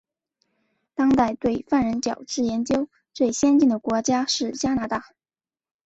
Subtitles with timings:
[0.95, 5.11] 当代对犯人矫治研究最先进的国家是加拿大。